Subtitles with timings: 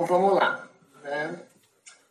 [0.00, 0.66] Então, vamos lá.
[1.02, 1.38] Né?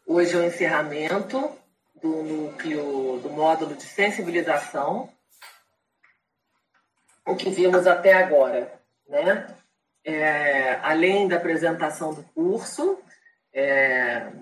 [0.06, 1.52] Hoje é o encerramento
[2.00, 5.10] do núcleo do módulo de sensibilização,
[7.26, 9.48] o que vimos até agora, né?
[10.04, 13.02] É, além da apresentação do curso,
[13.52, 14.34] é,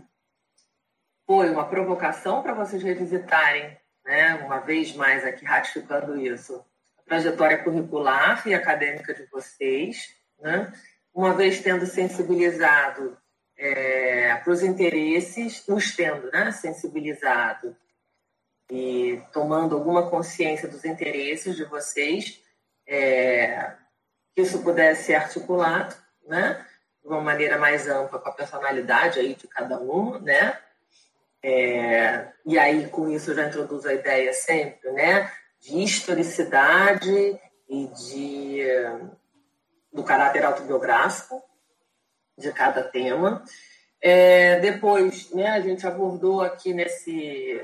[1.25, 6.65] foi uma provocação para vocês revisitarem, né, uma vez mais aqui ratificando isso,
[6.99, 10.69] a trajetória curricular e acadêmica de vocês, né?
[11.13, 13.17] uma vez tendo sensibilizado
[13.57, 17.75] é, para os interesses, nos tendo né, sensibilizado
[18.69, 22.41] e tomando alguma consciência dos interesses de vocês,
[22.85, 23.73] é,
[24.35, 25.95] que isso pudesse ser articulado,
[26.27, 26.65] né,
[27.01, 30.57] de uma maneira mais ampla com a personalidade aí de cada um, né,
[31.41, 37.87] é, e aí com isso eu já introduzo a ideia sempre, né, de historicidade e
[37.87, 38.63] de
[39.91, 41.41] do caráter autobiográfico
[42.37, 43.43] de cada tema.
[43.99, 47.61] É, depois, né, a gente abordou aqui nesse,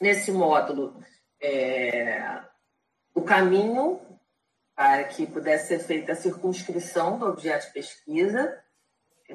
[0.00, 1.02] nesse módulo
[1.40, 2.40] é,
[3.14, 4.00] o caminho
[4.74, 8.62] para que pudesse ser feita a circunscrição do objeto de pesquisa,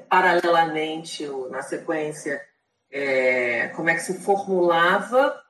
[0.07, 2.41] paralelamente, na sequência,
[2.89, 5.43] é, como é que se formulava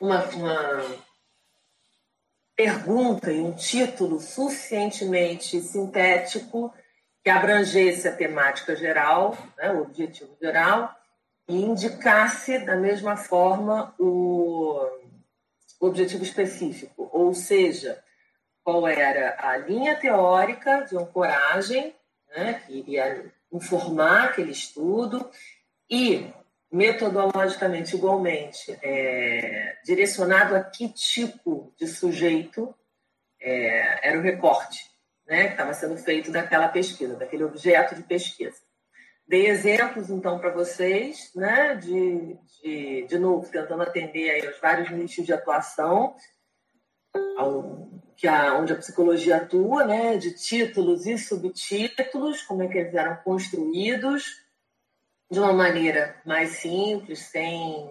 [0.00, 0.96] uma, uma
[2.56, 6.72] pergunta e um título suficientemente sintético
[7.24, 10.94] que abrangesse a temática geral, né, o objetivo geral,
[11.48, 14.78] e indicasse da mesma forma o,
[15.80, 18.02] objetivo específico, ou seja,
[18.62, 21.94] qual era a linha teórica de ancoragem
[22.28, 25.30] né, que iria informar aquele estudo
[25.88, 26.30] e
[26.70, 32.74] metodologicamente igualmente é, direcionado a que tipo de sujeito
[33.40, 34.93] é, era o recorte
[35.26, 38.56] né, que estava sendo feito daquela pesquisa, daquele objeto de pesquisa.
[39.26, 44.90] Dei exemplos, então, para vocês, né, de, de, de novo, tentando atender aí aos vários
[44.90, 46.14] nichos de atuação,
[47.38, 52.78] ao, que a, onde a psicologia atua, né, de títulos e subtítulos, como é que
[52.78, 54.44] eles eram construídos,
[55.30, 57.90] de uma maneira mais simples, sem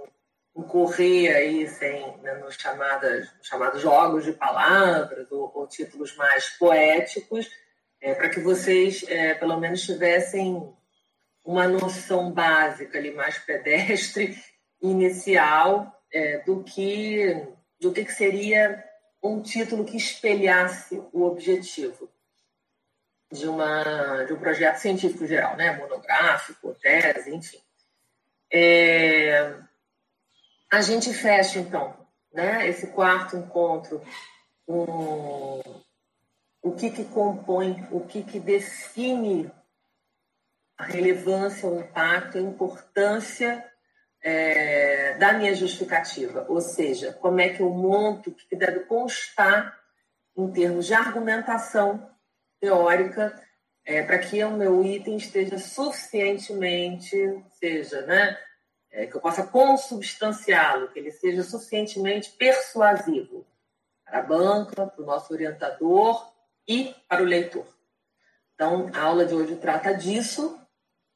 [0.56, 7.50] incorrer aí sem, né, nos, chamadas, chamados jogos de palavras ou, ou títulos mais poéticos,
[8.00, 10.72] é, para que vocês é, pelo menos tivessem
[11.44, 14.38] uma noção básica ali mais pedestre
[14.82, 17.48] inicial é, do que
[17.80, 18.82] do que, que seria
[19.22, 22.10] um título que espelhasse o objetivo
[23.32, 25.76] de, uma, de um projeto científico geral, né?
[25.76, 27.60] monográfico, tese, enfim.
[28.52, 29.54] É,
[30.74, 31.96] a gente fecha, então,
[32.34, 34.02] né, esse quarto encontro
[34.66, 35.62] com
[36.64, 39.52] o que, que compõe, o que, que define
[40.76, 43.64] a relevância, o impacto, a importância
[44.20, 49.78] é, da minha justificativa, ou seja, como é que eu monto, o que deve constar
[50.36, 52.10] em termos de argumentação
[52.60, 53.40] teórica
[53.86, 57.16] é, para que o meu item esteja suficientemente,
[57.60, 58.40] seja, né,
[58.94, 63.46] é, que eu possa consubstanciá-lo, que ele seja suficientemente persuasivo
[64.06, 66.32] para a banca, para o nosso orientador
[66.68, 67.66] e para o leitor.
[68.54, 70.60] Então, a aula de hoje trata disso,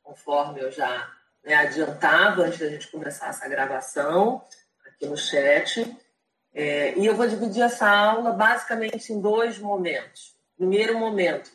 [0.02, 1.08] conforme eu já
[1.44, 4.44] né, adiantava antes da gente começar essa gravação
[4.84, 5.96] aqui no chat.
[6.54, 10.36] É, e eu vou dividir essa aula basicamente em dois momentos.
[10.58, 11.52] Primeiro momento,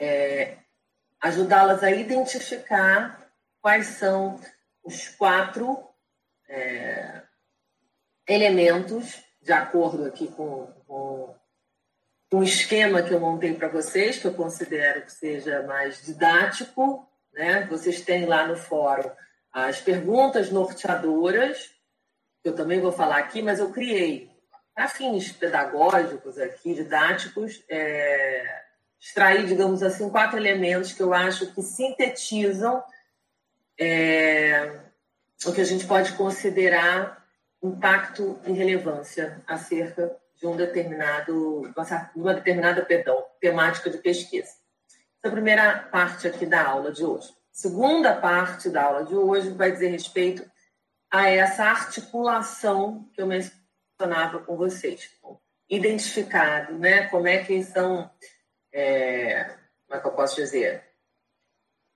[0.00, 0.56] é,
[1.20, 4.40] ajudá-las a identificar quais são
[4.84, 5.78] os quatro
[6.48, 7.22] é,
[8.26, 11.34] elementos, de acordo aqui com, com
[12.32, 17.06] um esquema que eu montei para vocês, que eu considero que seja mais didático.
[17.32, 17.66] Né?
[17.66, 19.10] Vocês têm lá no fórum
[19.52, 21.70] as perguntas norteadoras,
[22.42, 24.30] que eu também vou falar aqui, mas eu criei
[24.74, 28.62] para fins pedagógicos aqui, didáticos, é,
[29.46, 32.82] digamos assim, quatro elementos que eu acho que sintetizam
[33.78, 34.80] é,
[35.44, 37.26] o que a gente pode considerar
[37.62, 41.62] impacto e relevância acerca de um determinado,
[42.14, 44.48] de uma determinada, perdão, temática de pesquisa.
[44.48, 47.28] Essa é a primeira parte aqui da aula de hoje.
[47.28, 50.44] A segunda parte da aula de hoje vai dizer respeito
[51.10, 53.62] a essa articulação que eu mencionei
[54.02, 55.10] funcionava com vocês.
[55.68, 57.06] Identificado, né?
[57.08, 58.10] Como é que são,
[58.72, 59.44] é,
[59.86, 60.84] como é que eu posso dizer?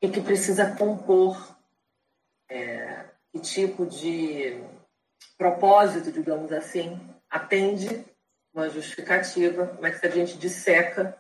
[0.01, 1.56] E que precisa compor,
[2.49, 4.63] é, que tipo de
[5.37, 6.99] propósito, digamos assim,
[7.29, 8.05] atende
[8.55, 11.17] uma justificativa, é que a gente disseca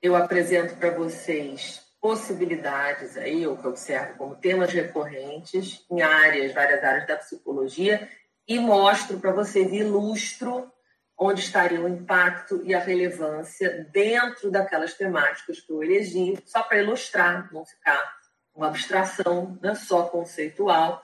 [0.00, 6.54] eu apresento para vocês possibilidades aí, o que eu observo como temas recorrentes em áreas,
[6.54, 8.08] várias áreas da psicologia,
[8.46, 10.72] e mostro para vocês, ilustro
[11.18, 16.80] onde estaria o impacto e a relevância dentro daquelas temáticas que eu elegi, só para
[16.80, 18.17] ilustrar, não ficar
[18.58, 21.00] uma abstração né, só conceitual.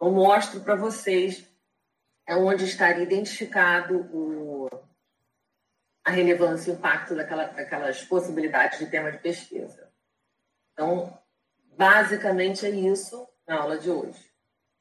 [0.00, 1.44] Eu mostro para vocês
[2.28, 4.70] onde estaria identificado o,
[6.04, 9.90] a relevância e o impacto daquela, daquelas possibilidades de tema de pesquisa.
[10.72, 11.18] Então,
[11.76, 14.24] basicamente é isso na aula de hoje.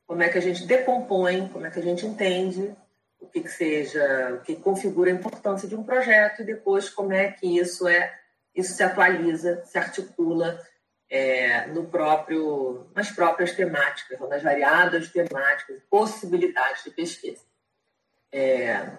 [0.06, 2.76] Como é que a gente decompõe, como é que a gente entende
[3.20, 7.12] o que, que seja, o que configura a importância de um projeto e depois como
[7.12, 8.14] é que isso é,
[8.54, 10.62] isso se atualiza, se articula
[11.14, 17.44] é, no próprio, nas próprias temáticas, ou nas variadas temáticas, possibilidades de pesquisa.
[18.32, 18.98] É,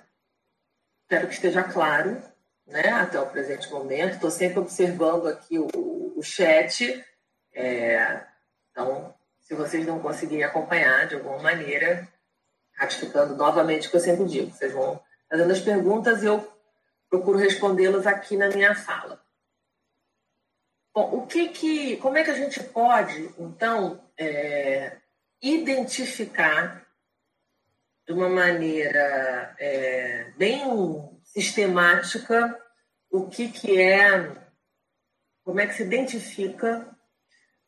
[1.03, 2.23] espero que esteja claro,
[2.69, 4.15] né, até o presente momento.
[4.15, 5.69] Estou sempre observando aqui o,
[6.17, 7.05] o chat.
[7.53, 8.21] É,
[8.71, 12.07] então, se vocês não conseguirem acompanhar de alguma maneira,
[12.75, 14.53] ratificando novamente o que eu sempre digo.
[14.53, 16.49] Vocês vão fazendo as perguntas e eu
[17.11, 19.24] procuro respondê-las aqui na minha fala.
[20.95, 24.97] Bom, o que que, como é que a gente pode, então, é,
[25.43, 26.87] identificar
[28.07, 30.63] de uma maneira é, bem
[31.25, 32.61] sistemática
[33.11, 34.37] o que, que é,
[35.45, 36.85] como é que se identifica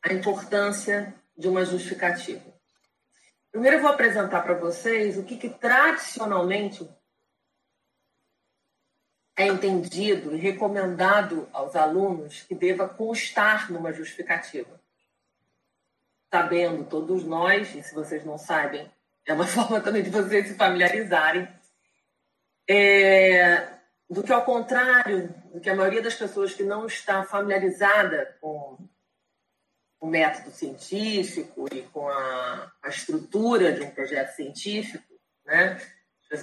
[0.03, 2.43] a importância de uma justificativa?
[3.53, 6.89] Primeiro eu vou apresentar para vocês o que, que tradicionalmente
[9.37, 14.81] é entendido e recomendado aos alunos que deva constar numa justificativa.
[16.33, 18.91] Sabendo todos nós, e se vocês não sabem,
[19.27, 21.47] é uma forma também de vocês se familiarizarem,
[22.69, 23.69] é,
[24.09, 28.79] do que ao contrário do que a maioria das pessoas que não está familiarizada com
[30.01, 35.05] o método científico e com a, a estrutura de um projeto científico,
[35.45, 35.81] né?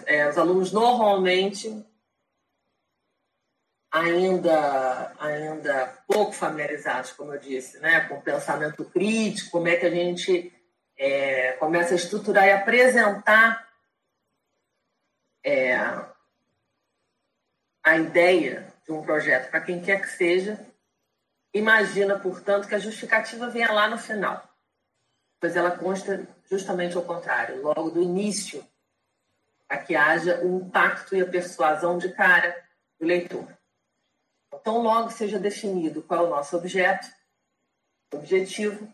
[0.06, 1.86] É, os alunos normalmente
[3.94, 9.86] ainda ainda pouco familiarizados, como eu disse, né, com o pensamento crítico, como é que
[9.86, 10.52] a gente
[10.98, 13.66] é, começa a estruturar e apresentar
[15.46, 15.76] é,
[17.84, 20.60] a ideia de um projeto para quem quer que seja
[21.54, 24.44] Imagina, portanto, que a justificativa venha lá no final,
[25.40, 28.66] pois ela consta justamente ao contrário, logo do início,
[29.68, 32.56] para que haja o impacto e a persuasão de cara
[33.00, 33.48] do leitor.
[34.60, 37.08] Então, logo seja definido qual é o nosso objeto,
[38.14, 38.88] objetivo,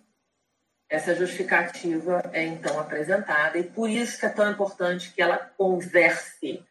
[0.90, 6.66] essa justificativa é então apresentada e por isso que é tão importante que ela converse.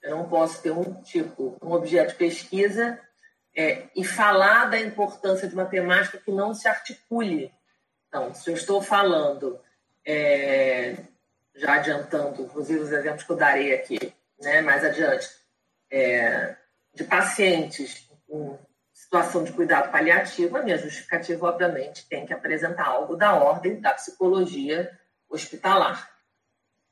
[0.00, 3.00] Eu não posso ter um tipo, um objeto de pesquisa
[3.56, 7.52] é, e falar da importância de uma temática que não se articule.
[8.08, 9.58] Então, se eu estou falando,
[10.04, 10.96] é,
[11.56, 15.28] já adiantando, inclusive os exemplos que eu darei aqui, né, mais adiante,
[15.90, 16.54] é,
[16.94, 18.58] de pacientes em
[18.92, 23.92] situação de cuidado paliativo, a minha justificativa, obviamente, tem que apresentar algo da ordem da
[23.92, 24.90] psicologia
[25.28, 26.10] hospitalar,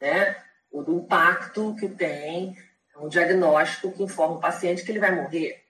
[0.01, 0.37] né?
[0.71, 2.57] O do impacto que tem
[2.97, 5.63] um diagnóstico que informa o paciente que ele vai morrer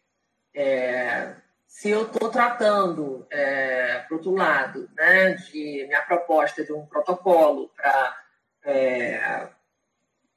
[0.54, 1.34] é,
[1.66, 7.70] se eu estou tratando, é, por outro lado, né, de minha proposta de um protocolo
[7.74, 8.22] para
[8.64, 9.48] é,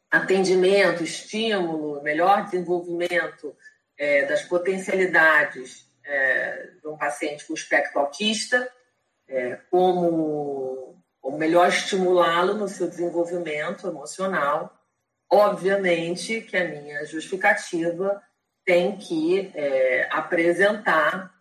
[0.09, 3.55] atendimento, estímulo, melhor desenvolvimento
[3.97, 8.69] é, das potencialidades é, de um paciente com espectro autista,
[9.27, 14.71] é, como, como melhor estimulá-lo no seu desenvolvimento emocional,
[15.31, 18.21] obviamente que a minha justificativa
[18.63, 21.33] tem que é, apresentar,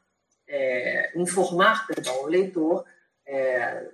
[0.49, 2.84] é, informar perdão, o leitor
[3.26, 3.90] é,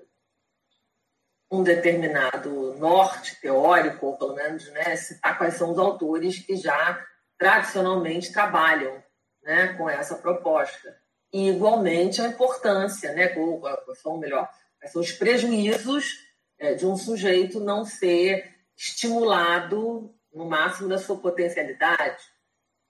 [1.50, 7.05] um determinado norte teórico, ou pelo menos né, citar quais são os autores que já
[7.40, 9.02] tradicionalmente trabalham
[9.42, 10.94] né, com essa proposta.
[11.32, 13.62] E, igualmente, a importância, né, ou,
[14.04, 14.47] ou melhor,
[14.85, 16.18] são os prejuízos
[16.59, 22.23] é, de um sujeito não ser estimulado no máximo da sua potencialidade,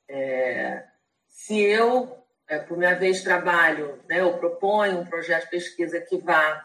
[0.09, 0.85] é,
[1.29, 6.19] se eu, é, por minha vez, trabalho, né, eu proponho um projeto de pesquisa que
[6.19, 6.65] vá,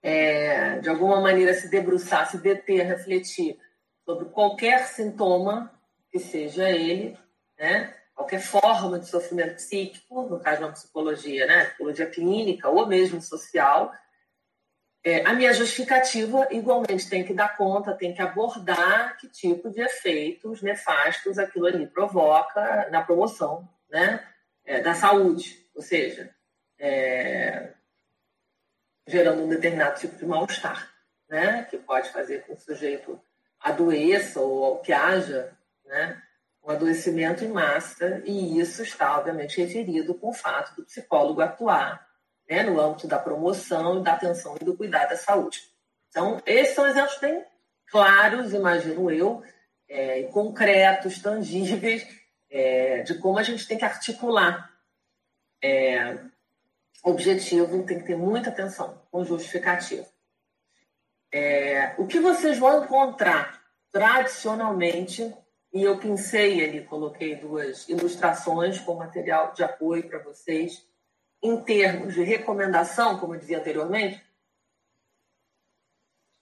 [0.00, 3.58] é, de alguma maneira, se debruçar, se deter, refletir
[4.04, 5.74] sobre qualquer sintoma
[6.14, 7.18] que seja ele,
[7.58, 13.20] né, qualquer forma de sofrimento psíquico, no caso da psicologia, né, psicologia clínica ou mesmo
[13.20, 13.92] social,
[15.02, 19.80] é, a minha justificativa, igualmente, tem que dar conta, tem que abordar que tipo de
[19.80, 24.24] efeitos nefastos aquilo ali provoca na promoção né,
[24.64, 26.32] é, da saúde, ou seja,
[26.78, 27.72] é,
[29.04, 30.88] gerando um determinado tipo de mal-estar,
[31.28, 31.64] né?
[31.64, 33.20] que pode fazer com que o sujeito
[33.58, 35.52] adoeça ou que haja
[35.84, 36.20] né?
[36.62, 42.06] um adoecimento em massa, e isso está, obviamente, referido com o fato do psicólogo atuar
[42.48, 42.62] né?
[42.62, 45.62] no âmbito da promoção, da atenção e do cuidado da saúde.
[46.08, 47.44] Então, esses são exemplos bem
[47.86, 49.42] claros, imagino eu,
[49.88, 52.06] é, concretos, tangíveis,
[52.50, 54.70] é, de como a gente tem que articular
[55.62, 56.18] é,
[57.02, 60.06] objetivo, tem que ter muita atenção com justificativo.
[61.32, 63.60] É, o que vocês vão encontrar
[63.90, 65.34] tradicionalmente,
[65.74, 70.86] e eu pensei ali, coloquei duas ilustrações com material de apoio para vocês,
[71.42, 74.24] em termos de recomendação, como eu dizia anteriormente,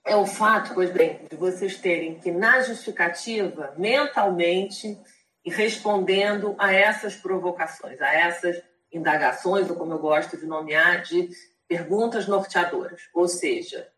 [0.05, 5.01] é o fato, pois bem, de vocês terem que, na justificativa, mentalmente,
[5.45, 8.63] e respondendo a essas provocações, a essas
[8.93, 11.31] indagações, ou como eu gosto de nomear, de
[11.67, 13.09] perguntas norteadoras.
[13.15, 13.91] Ou seja,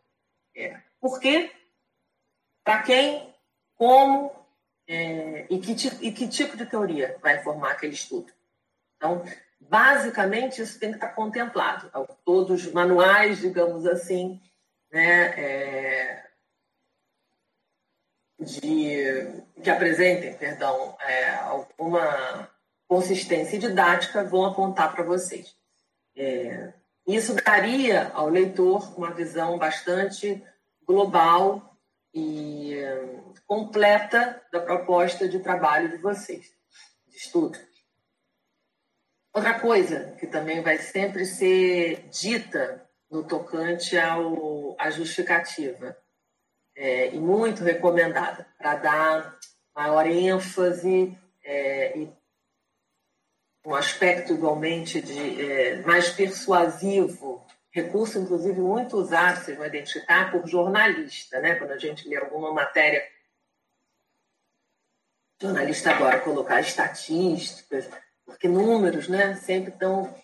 [0.57, 1.51] é, por quê?
[2.63, 3.35] Para quem?
[3.75, 4.44] Como?
[4.87, 5.73] É, e, que,
[6.07, 8.33] e que tipo de teoria vai formar aquele estudo?
[8.97, 9.25] Então,
[9.61, 11.91] basicamente, isso tem que estar contemplado.
[12.25, 14.41] Todos os manuais, digamos assim,
[14.93, 16.25] né, é,
[18.39, 22.51] de, que apresentem, perdão, é, alguma
[22.87, 25.57] consistência didática vão apontar para vocês.
[26.17, 26.73] É,
[27.07, 30.43] isso daria ao leitor uma visão bastante
[30.87, 31.77] global
[32.15, 32.75] e
[33.47, 36.47] completa da proposta de trabalho de vocês,
[37.07, 37.59] de estudo.
[39.33, 45.97] Outra coisa que também vai sempre ser dita no tocante ao, à justificativa,
[46.77, 49.39] é, e muito recomendada, para dar
[49.75, 52.13] maior ênfase é, e
[53.65, 60.47] um aspecto igualmente de, é, mais persuasivo, recurso inclusive muito usado, vocês vão identificar, por
[60.47, 61.55] jornalista, né?
[61.55, 63.03] quando a gente lê alguma matéria
[65.41, 67.89] jornalista agora colocar estatísticas,
[68.25, 70.15] porque números né, sempre estão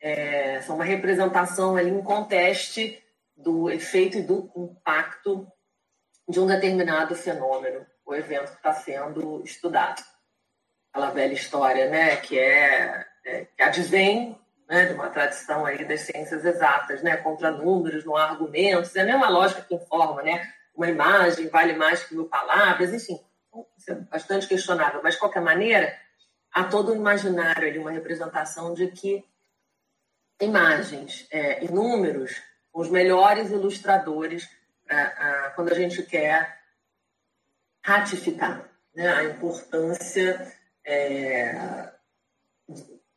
[0.00, 3.02] é, são uma representação ali, um conteste
[3.36, 5.46] do efeito e do impacto
[6.28, 10.02] de um determinado fenômeno, o evento que está sendo estudado.
[10.90, 16.00] Aquela velha história, né, que é, é que advém né, de uma tradição aí das
[16.00, 20.48] ciências exatas, né, contra números, não há argumentos, é a mesma lógica que informa, né,
[20.74, 23.20] uma imagem vale mais que mil palavras, enfim,
[23.88, 25.96] é bastante questionável, mas de qualquer maneira,
[26.52, 29.24] há todo um imaginário ali, uma representação de que
[30.40, 32.42] imagens é, e números,
[32.72, 34.48] os melhores ilustradores
[35.54, 36.60] quando a gente quer
[37.82, 40.52] ratificar né, a importância
[40.84, 41.92] é,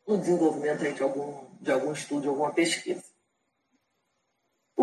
[0.08, 3.04] no desenvolvimento de, algum, de algum estudo, de alguma pesquisa.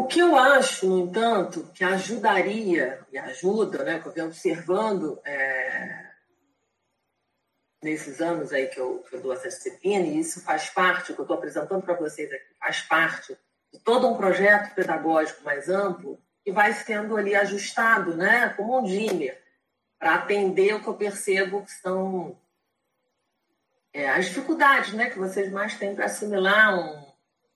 [0.01, 5.21] O que eu acho, no entanto, que ajudaria e ajuda, né, que eu venho observando
[5.27, 6.07] é,
[7.83, 11.15] nesses anos aí que eu, que eu dou essa disciplina, e isso faz parte, o
[11.15, 13.37] que eu estou apresentando para vocês aqui, faz parte
[13.71, 18.83] de todo um projeto pedagógico mais amplo que vai sendo ali ajustado, né, como um
[18.83, 19.39] dimmer,
[19.99, 22.41] para atender o que eu percebo que são
[23.93, 27.07] é, as dificuldades né, que vocês mais têm para assimilar um,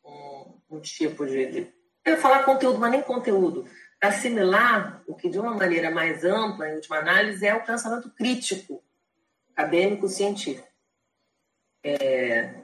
[0.04, 1.83] um, um tipo de, de.
[2.06, 3.66] Ia falar conteúdo, mas nem conteúdo.
[3.98, 8.10] Para assimilar o que, de uma maneira mais ampla, em última análise, é o pensamento
[8.10, 8.82] crítico
[9.54, 10.68] acadêmico-científico.
[11.82, 12.54] É,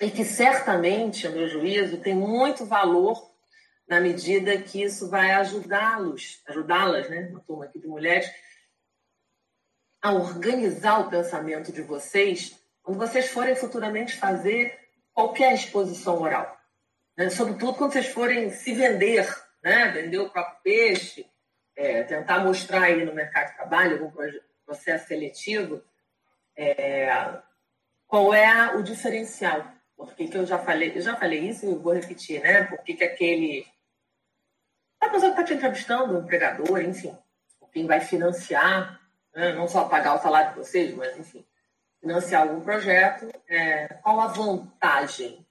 [0.00, 3.30] e que certamente, a meu juízo, tem muito valor
[3.88, 8.30] na medida que isso vai ajudá-los, ajudá-las, né, uma turma aqui de mulheres,
[10.00, 14.78] a organizar o pensamento de vocês quando vocês forem futuramente fazer
[15.12, 16.57] qualquer exposição oral.
[17.18, 17.28] Né?
[17.30, 19.26] Sobretudo quando vocês forem se vender,
[19.60, 19.88] né?
[19.88, 21.26] vender o próprio peixe,
[21.74, 24.30] é, tentar mostrar aí no mercado de trabalho algum
[24.64, 25.82] processo seletivo,
[26.56, 27.40] é,
[28.06, 29.66] qual é o diferencial.
[29.96, 32.62] Por que, eu já falei, eu já falei isso e vou repetir, né?
[32.62, 33.66] Por que, que aquele.
[35.00, 37.16] A pessoa que está te entrevistando, o empregador, enfim,
[37.72, 39.00] quem vai financiar,
[39.34, 39.52] né?
[39.52, 41.44] não só pagar o salário de vocês, mas, enfim,
[42.00, 45.44] financiar algum projeto, é, qual a vantagem?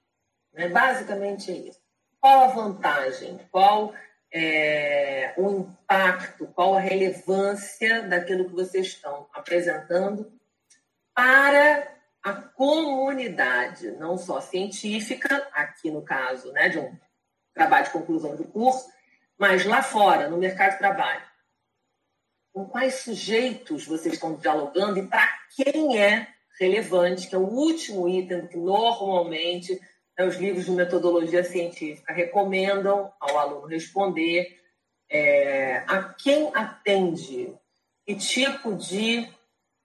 [0.58, 0.68] Né?
[0.68, 1.80] Basicamente é isso.
[2.20, 3.38] Qual a vantagem?
[3.52, 3.94] Qual
[4.32, 6.48] é, o impacto?
[6.48, 10.32] Qual a relevância daquilo que vocês estão apresentando
[11.14, 16.92] para a comunidade, não só científica, aqui no caso né, de um
[17.54, 18.88] trabalho de conclusão do curso,
[19.38, 21.22] mas lá fora, no mercado de trabalho.
[22.52, 26.26] Com quais sujeitos vocês estão dialogando e para quem é
[26.58, 29.80] relevante, que é o último item que normalmente
[30.24, 34.58] os livros de metodologia científica recomendam ao aluno responder
[35.08, 37.54] é, a quem atende,
[38.04, 39.28] que tipo de.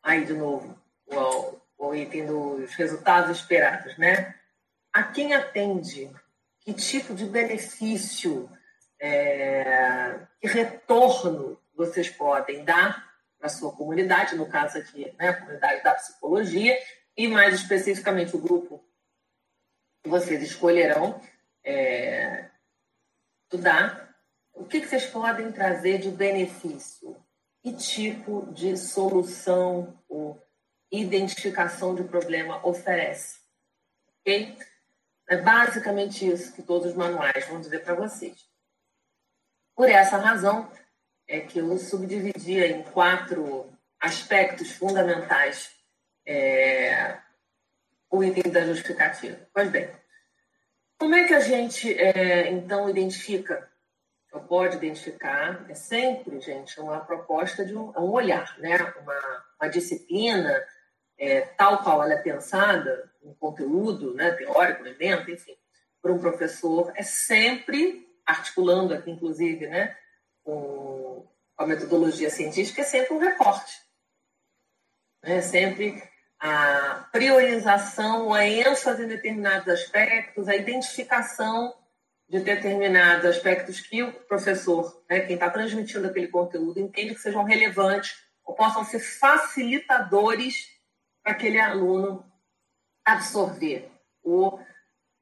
[0.01, 4.35] Aí, de novo, o, o item dos resultados esperados, né?
[4.91, 6.11] A quem atende,
[6.59, 8.49] que tipo de benefício,
[8.99, 15.33] é, que retorno vocês podem dar para a sua comunidade, no caso aqui, né, a
[15.33, 16.77] comunidade da psicologia,
[17.15, 18.83] e mais especificamente o grupo
[20.09, 21.19] vocês escolherão
[21.63, 22.49] é,
[23.43, 24.13] estudar.
[24.53, 27.15] O que, que vocês podem trazer de benefício?
[27.61, 30.41] Que tipo de solução ou
[30.91, 33.39] identificação de problema oferece?
[34.19, 34.57] Ok?
[35.29, 38.45] É basicamente isso que todos os manuais vão dizer para vocês.
[39.75, 40.69] Por essa razão,
[41.27, 45.71] é que eu subdividia em quatro aspectos fundamentais
[46.25, 47.17] é,
[48.13, 49.39] o item da justificativa.
[49.51, 49.89] Pois bem,
[50.99, 53.67] como é que a gente, é, então, identifica?
[54.31, 58.77] Ou pode identificar, é sempre, gente, uma proposta de um, um olhar, né?
[59.01, 60.63] uma, uma disciplina
[61.17, 65.55] é, tal qual ela é pensada, um conteúdo né, teórico, evento, enfim,
[65.99, 69.95] para um professor, é sempre, articulando aqui, inclusive, né,
[70.43, 71.27] com
[71.57, 73.81] a metodologia científica, é sempre um recorte.
[75.23, 76.03] É sempre
[76.45, 81.73] a priorização, a ênfase em determinados aspectos, a identificação
[82.27, 87.45] de determinados aspectos que o professor, né, quem está transmitindo aquele conteúdo, entende que sejam
[87.45, 90.67] relevantes ou possam ser facilitadores
[91.23, 92.29] para aquele aluno
[93.05, 93.89] absorver
[94.21, 94.59] ou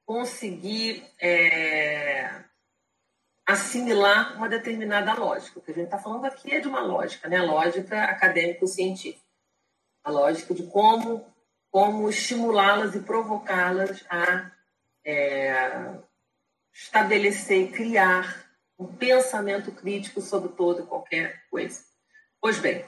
[0.04, 2.46] conseguir é,
[3.46, 5.60] assimilar uma determinada lógica.
[5.60, 7.40] O que a gente está falando aqui é de uma lógica, né?
[7.44, 9.21] lógica acadêmico-científica.
[10.04, 11.26] A lógica de como,
[11.70, 14.52] como estimulá-las e provocá-las a
[15.06, 15.94] é,
[16.74, 21.84] estabelecer e criar um pensamento crítico sobre toda e qualquer coisa.
[22.40, 22.86] Pois bem,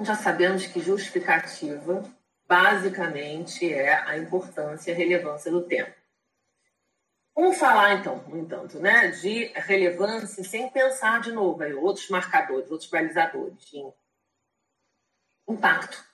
[0.00, 2.04] já sabemos que justificativa
[2.46, 5.94] basicamente é a importância e a relevância do tema.
[7.34, 12.70] Vamos falar, então, no entanto, né, de relevância sem pensar de novo em outros marcadores,
[12.70, 13.72] outros balizadores
[15.50, 16.04] de impacto.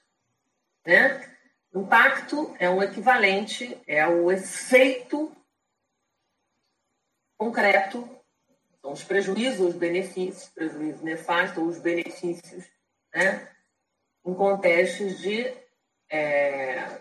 [0.86, 1.36] Né?
[1.74, 5.34] Impacto é um equivalente, é o efeito
[7.36, 8.08] concreto,
[8.80, 12.64] são os prejuízos, os benefícios, prejuízos nefastos ou os benefícios,
[13.14, 13.48] né?
[14.24, 15.52] em contextos de
[16.08, 17.00] é,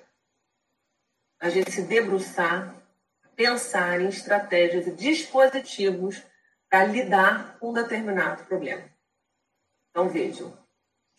[1.39, 2.76] a gente se debruçar
[3.36, 6.24] pensar em estratégias e dispositivos
[6.69, 8.84] para lidar com um determinado problema.
[9.89, 10.58] Então, vejam,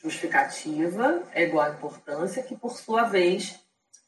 [0.06, 3.58] justificativa é igual a importância, que, por sua vez,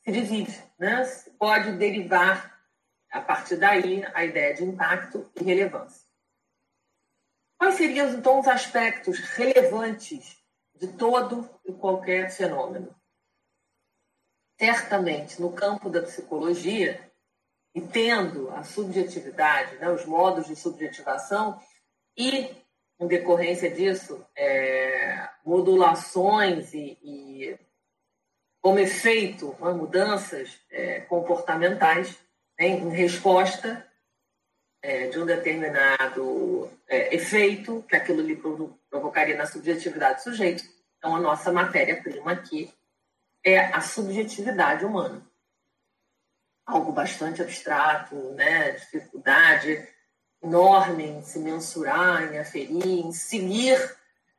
[0.05, 0.63] se divide.
[0.79, 1.05] Né?
[1.39, 2.59] Pode derivar,
[3.11, 6.07] a partir daí, a ideia de impacto e relevância.
[7.59, 10.39] Quais seriam, então, os aspectos relevantes
[10.75, 12.95] de todo e qualquer fenômeno?
[14.57, 17.09] Certamente, no campo da psicologia,
[17.75, 21.61] e tendo a subjetividade, né, os modos de subjetivação
[22.17, 22.57] e,
[23.01, 27.59] em decorrência disso, é, modulações e, e,
[28.61, 32.19] como efeito, né, mudanças é, comportamentais
[32.59, 33.87] né, em resposta
[34.83, 38.41] é, de um determinado é, efeito que aquilo lhe
[38.91, 40.65] provocaria na subjetividade do sujeito.
[40.99, 42.73] Então, a nossa matéria-prima aqui
[43.45, 45.29] é a subjetividade humana
[46.69, 48.73] algo bastante abstrato, né?
[48.73, 49.89] dificuldade
[50.43, 53.79] enorme em se mensurar, em aferir, em seguir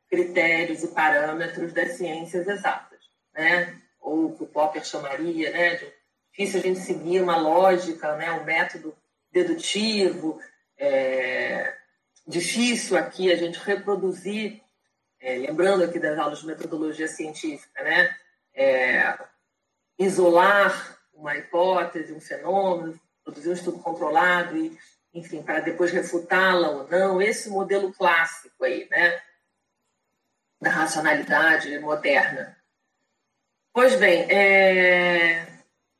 [0.08, 2.98] critérios e parâmetros das ciências exatas,
[3.34, 3.80] né?
[4.00, 5.76] ou o que o Popper chamaria né?
[5.76, 5.92] de
[6.30, 8.32] difícil a gente seguir uma lógica, né?
[8.32, 8.96] um método
[9.30, 10.40] dedutivo,
[10.78, 11.74] é...
[12.26, 14.60] difícil aqui a gente reproduzir,
[15.20, 18.16] é, lembrando aqui das aulas de metodologia científica, né?
[18.54, 19.18] É,
[19.98, 24.76] isolar uma hipótese, um fenômeno, produzir um estudo controlado e,
[25.12, 27.20] enfim, para depois refutá-la ou não.
[27.20, 29.20] Esse modelo clássico aí, né,
[30.60, 32.56] da racionalidade moderna.
[33.72, 35.46] Pois bem, é...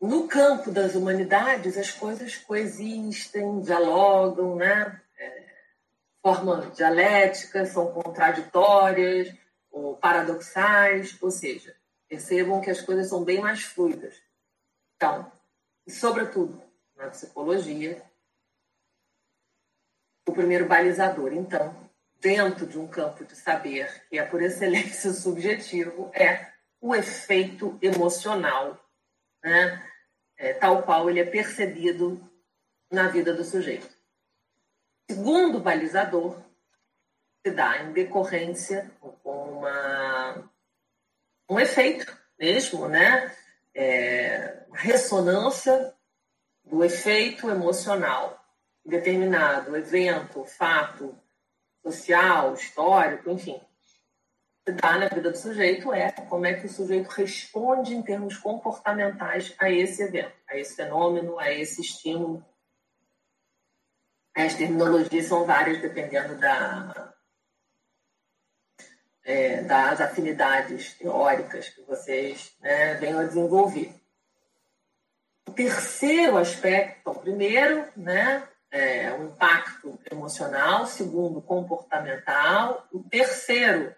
[0.01, 5.01] no campo das humanidades as coisas coexistem, dialogam, né?
[5.19, 5.47] É...
[6.23, 9.33] formam dialéticas, são contraditórias
[9.71, 11.75] ou paradoxais, ou seja,
[12.09, 14.21] percebam que as coisas são bem mais fluidas.
[14.97, 15.31] Então,
[15.87, 16.61] e sobretudo
[16.97, 18.03] na psicologia,
[20.31, 21.75] o primeiro balizador, então,
[22.21, 28.79] dentro de um campo de saber que é por excelência subjetivo, é o efeito emocional,
[29.43, 29.87] né?
[30.37, 32.27] É, tal qual ele é percebido
[32.91, 33.91] na vida do sujeito.
[35.11, 36.41] Segundo balizador,
[37.45, 40.51] se dá em decorrência com uma,
[41.49, 43.35] um efeito mesmo, né?
[43.75, 45.95] É, ressonância
[46.65, 48.40] do efeito emocional
[48.91, 51.17] determinado evento, fato
[51.83, 53.59] social, histórico, enfim,
[54.67, 58.37] se dá na vida do sujeito é como é que o sujeito responde em termos
[58.37, 62.45] comportamentais a esse evento, a esse fenômeno, a esse estímulo.
[64.35, 67.15] As terminologias são várias dependendo da,
[69.25, 73.95] é, das afinidades teóricas que vocês né, venham a desenvolver.
[75.49, 82.87] O terceiro aspecto, o primeiro, né, é, um impacto emocional, segundo, comportamental.
[82.93, 83.95] O terceiro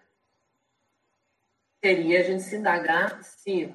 [1.83, 3.73] seria a gente se indagar se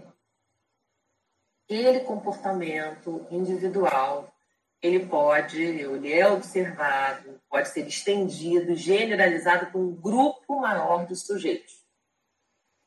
[1.64, 4.34] aquele comportamento individual
[4.80, 11.84] ele pode, ele é observado, pode ser estendido, generalizado para um grupo maior de sujeitos.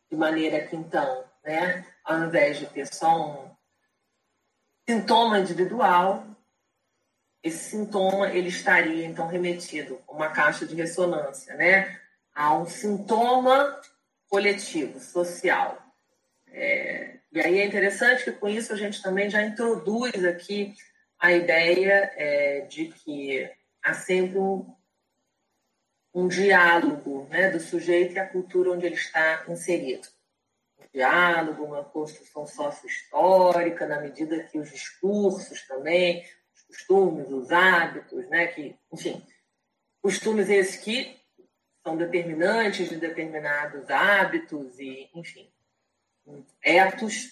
[0.09, 3.51] De maneira que, então, né, ao invés de ter só um
[4.87, 6.25] sintoma individual,
[7.43, 11.99] esse sintoma ele estaria então remetido a uma caixa de ressonância, né,
[12.33, 13.79] a um sintoma
[14.29, 15.81] coletivo, social.
[16.47, 20.73] É, e aí é interessante que com isso a gente também já introduz aqui
[21.19, 23.49] a ideia é, de que
[23.83, 24.73] há sempre um,
[26.13, 30.07] um diálogo né, do sujeito e a cultura onde ele está inserido.
[30.79, 36.25] Um diálogo, uma construção sócio-histórica, na medida que os discursos também,
[36.71, 38.47] costumes, os hábitos, né?
[38.47, 39.21] Que, enfim,
[40.01, 41.19] costumes esses que
[41.83, 45.51] são determinantes de determinados hábitos e, enfim,
[46.63, 47.31] etos,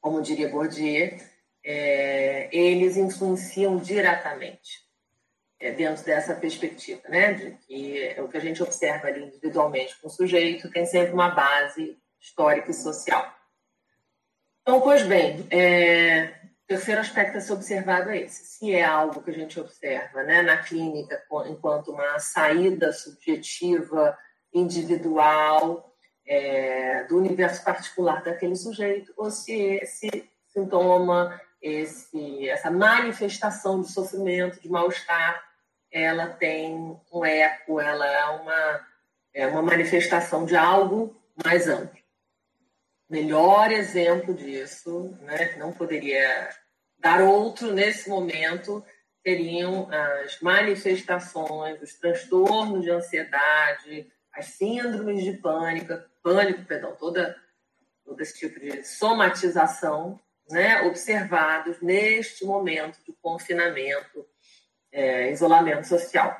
[0.00, 1.16] como diria Bourdieu,
[1.62, 4.84] é, eles influenciam diretamente
[5.58, 7.32] é, dentro dessa perspectiva, né?
[7.32, 11.30] De que o que a gente observa ali individualmente com o sujeito tem sempre uma
[11.30, 13.34] base histórica e social.
[14.62, 16.34] Então, pois bem, é,
[16.66, 20.42] terceiro aspecto a ser observado é esse: se é algo que a gente observa né,
[20.42, 24.16] na clínica enquanto uma saída subjetiva,
[24.52, 25.94] individual,
[26.26, 34.60] é, do universo particular daquele sujeito, ou se esse sintoma, esse, essa manifestação de sofrimento,
[34.60, 35.42] de mal-estar,
[35.90, 38.86] ela tem um eco, ela é uma,
[39.34, 42.03] é uma manifestação de algo mais amplo
[43.14, 46.50] melhor exemplo disso, né, não poderia
[46.98, 48.84] dar outro nesse momento,
[49.22, 57.36] seriam as manifestações, os transtornos de ansiedade, as síndromes de pânico, pânico, perdão, toda,
[58.04, 64.26] todo esse tipo de somatização, né, observados neste momento de confinamento,
[64.90, 66.36] é, isolamento social,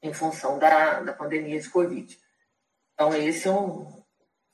[0.00, 2.18] em função da, da pandemia de Covid.
[2.94, 4.02] Então, esse é um,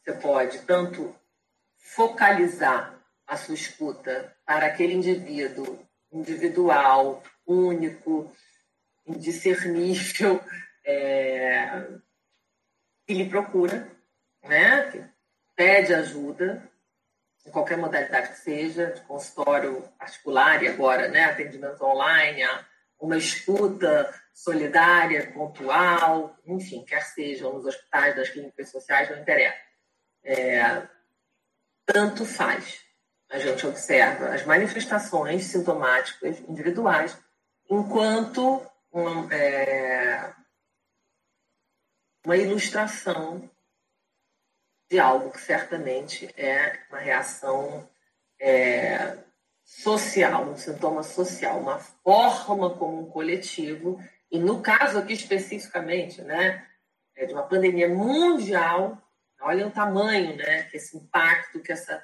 [0.03, 1.15] você pode tanto
[1.95, 5.79] focalizar a sua escuta para aquele indivíduo
[6.13, 8.33] individual, único,
[9.07, 10.41] indiscernível,
[10.85, 11.87] é,
[13.07, 13.91] que lhe procura,
[14.45, 14.91] né?
[14.91, 15.05] que
[15.55, 16.63] pede ajuda,
[17.47, 22.43] em qualquer modalidade que seja, de consultório particular e agora né, atendimento online,
[23.01, 29.69] uma escuta solidária, pontual, enfim, quer sejam nos hospitais, nas clínicas sociais, não interessa
[30.29, 30.83] é,
[31.93, 32.81] tanto faz.
[33.31, 37.17] A gente observa as manifestações sintomáticas individuais
[37.71, 40.33] enquanto uma, é,
[42.25, 43.51] uma ilustração
[44.91, 47.89] de algo que certamente é uma reação
[48.41, 49.19] é,
[49.65, 56.67] social, um sintoma social, uma forma como um coletivo, e no caso aqui especificamente, né,
[57.15, 59.03] é de uma pandemia mundial
[59.41, 62.03] Olha o tamanho, né, esse impacto, que essa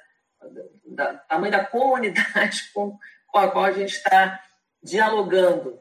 [0.85, 4.41] da, tamanho da comunidade com, com a qual a gente está
[4.81, 5.79] dialogando.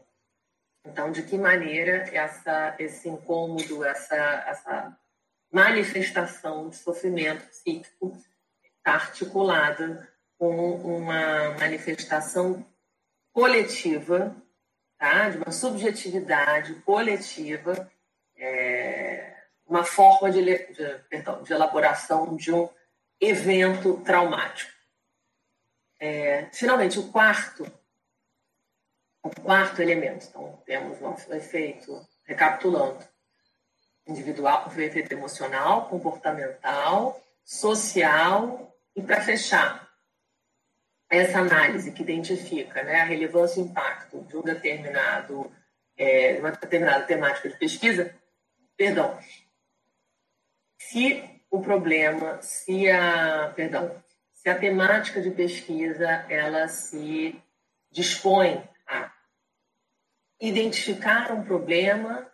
[0.87, 4.99] Então, de que maneira essa, esse incômodo, essa, essa
[5.51, 8.17] manifestação de sofrimento psíquico
[8.77, 12.67] está articulada com uma manifestação
[13.33, 14.35] coletiva,
[14.99, 15.31] tá?
[15.31, 17.91] de uma subjetividade coletiva
[18.37, 19.34] é,
[19.67, 22.69] uma forma de, de, perdão, de elaboração de um
[23.21, 24.73] evento traumático.
[25.99, 27.67] É, finalmente, o quarto,
[29.23, 30.27] o quarto elemento.
[30.29, 33.03] Então, temos o efeito, recapitulando,
[34.07, 39.89] individual, o efeito emocional, comportamental, social e para fechar
[41.09, 45.51] essa análise que identifica né, a relevância e impacto de um determinado
[45.97, 48.15] é, uma determinada temática de pesquisa,
[48.77, 49.19] perdão,
[50.89, 53.95] se o problema, se a, perdão,
[54.33, 57.41] se a temática de pesquisa ela se
[57.91, 59.11] dispõe a
[60.41, 62.27] identificar um problema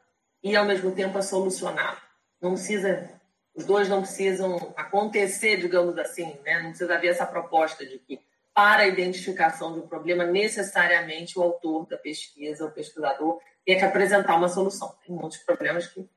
[0.43, 2.03] e ao mesmo tempo a solucionar.
[2.41, 3.11] Não precisa,
[3.55, 6.61] os dois não precisam acontecer, digamos assim, né?
[6.61, 8.21] Não precisa haver essa proposta de que
[8.55, 13.85] para a identificação de um problema necessariamente o autor da pesquisa, o pesquisador, tem que
[13.85, 14.97] apresentar uma solução.
[15.07, 16.09] Tem muitos problemas que,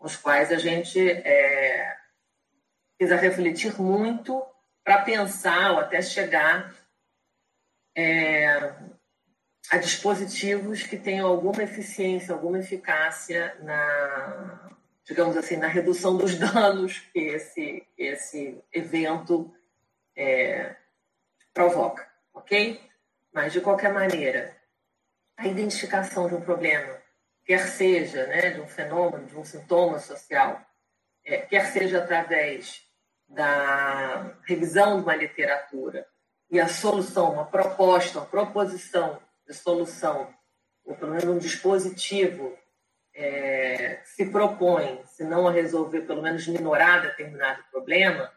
[0.00, 1.94] com os quais a gente é,
[2.96, 4.42] precisa refletir muito
[4.82, 6.74] para pensar ou até chegar
[7.94, 8.72] é,
[9.70, 14.70] a dispositivos que tenham alguma eficiência, alguma eficácia na,
[15.04, 19.54] digamos assim, na redução dos danos que esse, esse evento
[20.16, 20.76] é,
[21.52, 22.80] provoca, ok?
[23.34, 24.56] Mas, de qualquer maneira,
[25.36, 26.99] a identificação de um problema,
[27.50, 30.64] quer seja né, de um fenômeno, de um sintoma social,
[31.24, 32.80] é, quer seja através
[33.26, 36.06] da revisão de uma literatura
[36.48, 40.32] e a solução, uma proposta, uma proposição de solução,
[40.84, 42.56] ou pelo menos um dispositivo
[43.12, 48.32] é, se propõe, se não a resolver, pelo menos minorar determinado problema,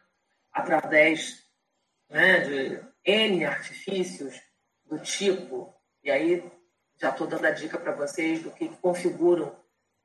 [0.52, 1.47] através
[2.10, 4.41] né, de N artifícios
[4.88, 5.71] do tipo,
[6.04, 6.52] e aí
[6.99, 9.56] já estou dando a dica para vocês do que configuram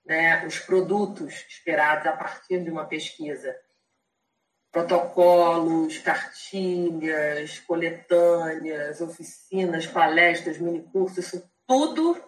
[0.05, 3.55] né, os produtos esperados a partir de uma pesquisa.
[4.71, 12.23] Protocolos, cartilhas, coletâneas, oficinas, palestras, minicursos, isso tudo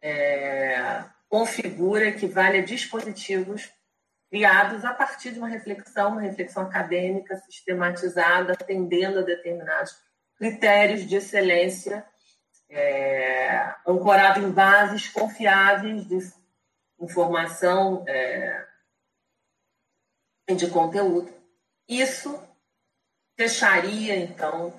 [0.00, 3.70] é, configura, equivale a dispositivos
[4.30, 9.96] criados a partir de uma reflexão, uma reflexão acadêmica sistematizada, atendendo a determinados
[10.36, 12.04] critérios de excelência,
[12.68, 16.18] é, ancorado em bases confiáveis de
[17.00, 18.66] informação é,
[20.54, 21.32] de conteúdo.
[21.88, 22.40] Isso
[23.36, 24.72] fecharia, então,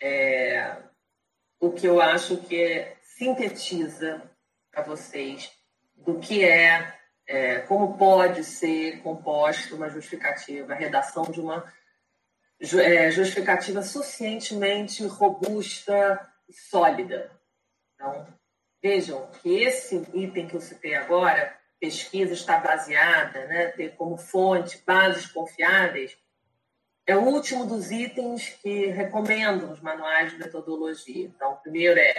[0.00, 0.76] é,
[1.60, 4.22] o que eu acho que sintetiza
[4.70, 5.50] para vocês
[5.96, 6.94] do que é,
[7.26, 11.64] é, como pode ser composta uma justificativa, a redação de uma
[12.60, 17.30] é, justificativa suficientemente robusta e sólida.
[17.94, 18.26] Então,
[18.82, 24.82] vejam que esse item que eu citei agora, pesquisa está baseada, né, ter como fonte
[24.86, 26.16] bases confiáveis,
[27.06, 31.26] é o último dos itens que recomendo nos manuais de metodologia.
[31.26, 32.14] Então, o primeiro é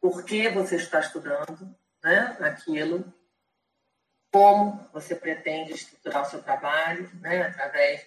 [0.00, 3.12] por que você está estudando né, aquilo,
[4.32, 8.06] como você pretende estruturar o seu trabalho, né, através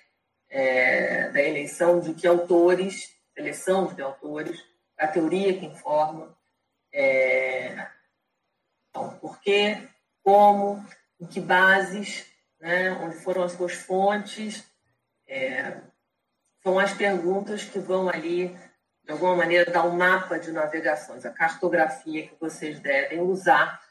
[0.50, 4.64] é, da eleição de que autores, seleção de autores,
[4.98, 6.36] a teoria que informa,
[6.92, 7.88] é,
[8.90, 9.90] então, por quê,
[10.24, 10.86] como,
[11.20, 12.26] em que bases,
[12.60, 14.64] né, onde foram as suas fontes,
[15.28, 15.82] é,
[16.62, 18.50] são as perguntas que vão ali,
[19.04, 23.82] de alguma maneira, dar um mapa de navegações, a cartografia que vocês devem usar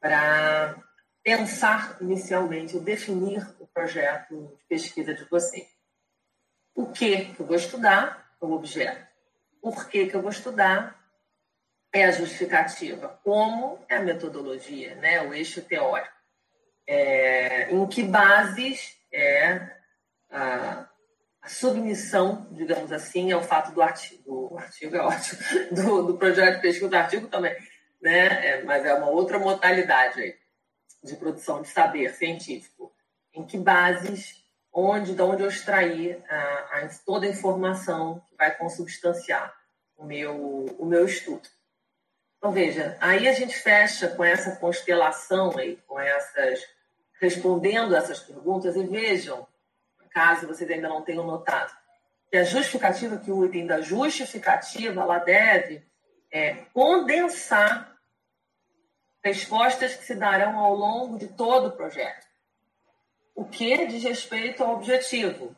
[0.00, 0.74] para
[1.22, 5.68] pensar inicialmente, definir o projeto de pesquisa de vocês.
[6.74, 9.06] O que, eu vou estudar o objeto.
[9.66, 10.96] Por que, que eu vou estudar
[11.92, 13.18] é a justificativa.
[13.24, 15.20] Como é a metodologia, né?
[15.22, 16.14] o eixo teórico.
[16.86, 19.68] É, em que bases é
[20.30, 20.86] a,
[21.42, 24.52] a, submissão, digamos assim, ao fato do artigo.
[24.52, 25.40] O artigo é ótimo,
[25.74, 27.56] do, do projeto de pesquisa, do artigo também,
[28.00, 28.46] né?
[28.46, 30.36] É, mas é uma outra modalidade aí
[31.02, 32.94] de produção de saber científico.
[33.34, 34.45] Em que bases,
[34.78, 39.56] onde, de onde eu extrair a, a, toda a informação que vai consubstanciar
[39.96, 41.48] o meu, o meu estudo.
[42.36, 46.60] Então, veja, aí a gente fecha com essa constelação aí, com essas,
[47.18, 49.48] respondendo essas perguntas, e vejam,
[50.10, 51.74] caso vocês ainda não tenham notado,
[52.30, 55.82] que a justificativa, que o item da justificativa, ela deve
[56.30, 57.96] é, condensar
[59.24, 62.25] respostas que se darão ao longo de todo o projeto.
[63.36, 65.54] O que diz respeito ao objetivo.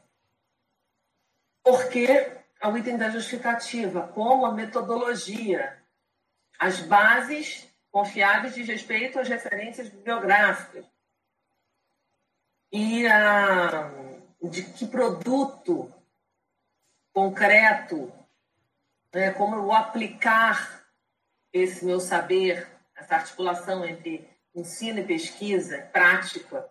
[1.63, 5.81] Porque ao item da justificativa, como a metodologia,
[6.59, 10.85] as bases confiáveis de respeito às referências bibliográficas
[12.73, 13.91] e a,
[14.43, 15.95] de que produto
[17.13, 18.13] concreto,
[19.15, 20.85] né, como eu vou aplicar
[21.53, 26.69] esse meu saber essa articulação entre ensino e pesquisa, prática,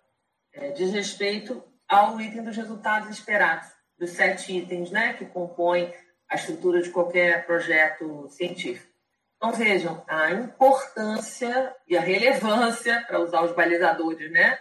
[0.57, 3.69] é, diz respeito ao item dos resultados esperados.
[3.97, 5.91] dos sete itens né, que compõem
[6.29, 8.93] a estrutura de qualquer projeto científico.
[9.37, 14.59] Então, vejam a importância e a relevância, para usar os balizadores, né?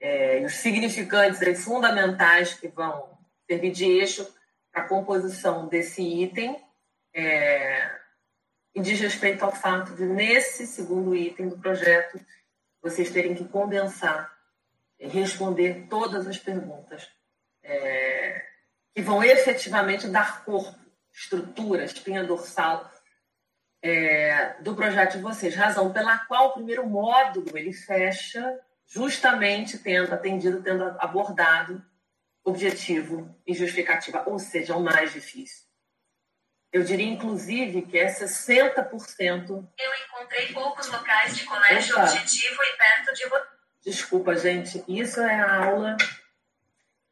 [0.00, 4.26] É, os significantes fundamentais que vão servir de eixo
[4.72, 6.62] para a composição desse item
[7.14, 7.90] é,
[8.74, 12.18] e diz respeito ao fato de, nesse segundo item do projeto,
[12.82, 14.32] vocês terem que condensar
[15.08, 17.08] responder todas as perguntas
[17.62, 18.44] é,
[18.94, 20.78] que vão efetivamente dar corpo,
[21.12, 22.90] estrutura, espinha dorsal
[23.82, 30.12] é, do projeto de vocês, razão pela qual o primeiro módulo ele fecha justamente tendo
[30.12, 31.84] atendido, tendo abordado
[32.44, 35.64] objetivo e justificativa, ou seja, o mais difícil.
[36.72, 39.48] Eu diria, inclusive, que é 60%.
[39.78, 42.04] Eu encontrei poucos locais de colégio Opa.
[42.04, 43.61] objetivo e perto de você.
[43.84, 45.96] Desculpa, gente, isso é a aula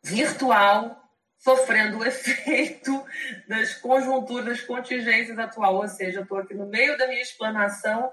[0.02, 0.96] virtual
[1.36, 3.04] sofrendo o efeito
[3.48, 8.12] das conjunturas, das contingências atual, ou seja, eu estou aqui no meio da minha explanação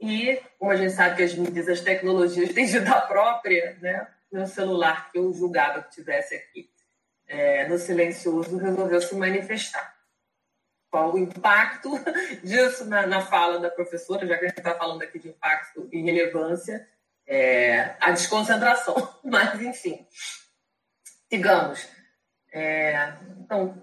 [0.00, 4.08] e, como a gente sabe que as mídias, as tecnologias têm vida própria, né?
[4.32, 6.70] Meu celular, que eu julgava que tivesse aqui
[7.28, 9.94] é, no silencioso, resolveu se manifestar.
[10.90, 11.90] Qual o impacto
[12.42, 15.88] disso na, na fala da professora, já que a gente está falando aqui de impacto
[15.92, 16.88] e relevância,
[17.26, 18.94] é, a desconcentração.
[19.24, 20.06] Mas, enfim,
[21.30, 21.88] sigamos.
[22.52, 23.82] É, então,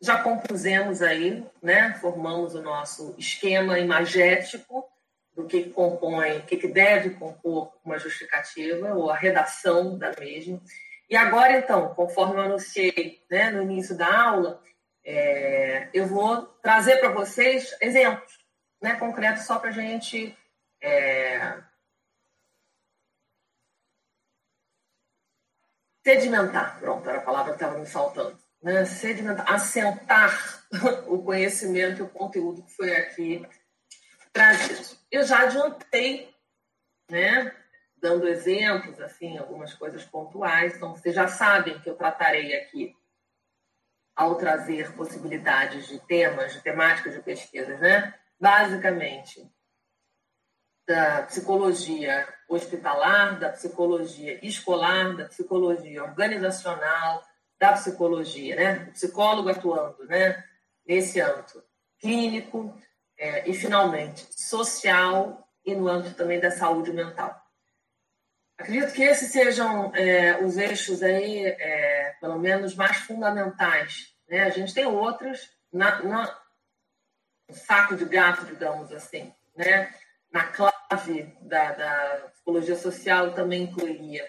[0.00, 4.88] já compusemos aí, né, formamos o nosso esquema imagético
[5.34, 10.60] do que compõe, o que, que deve compor uma justificativa ou a redação da mesma.
[11.08, 14.62] E agora, então, conforme eu anunciei né, no início da aula,
[15.04, 18.38] é, eu vou trazer para vocês exemplos
[18.82, 20.36] né, concretos só para a gente
[20.82, 21.54] é,
[26.08, 28.38] Sedimentar, pronto, era a palavra que estava me faltando.
[28.62, 28.82] Né?
[28.86, 30.64] Sedimentar, assentar
[31.06, 33.46] o conhecimento e o conteúdo que foi aqui
[34.32, 34.96] trazido.
[35.10, 36.34] Eu já adiantei,
[37.10, 37.54] né?
[38.00, 40.76] dando exemplos, assim, algumas coisas pontuais.
[40.76, 42.96] Então, vocês já sabem que eu tratarei aqui,
[44.16, 48.14] ao trazer possibilidades de temas, de temáticas de pesquisas, né?
[48.40, 49.46] Basicamente,
[50.88, 57.22] da psicologia hospitalar, da psicologia escolar, da psicologia organizacional,
[57.60, 58.86] da psicologia, né?
[58.88, 60.42] O psicólogo atuando, né?
[60.86, 61.62] Nesse âmbito
[62.00, 62.74] clínico
[63.18, 67.38] é, e, finalmente, social e no âmbito também da saúde mental.
[68.56, 74.14] Acredito que esses sejam é, os eixos aí, é, pelo menos, mais fundamentais.
[74.26, 74.44] Né?
[74.44, 76.38] A gente tem outros na, na,
[77.46, 79.92] no saco de gato, digamos assim, né?
[80.30, 84.28] Na clave da, da psicologia social também incluiria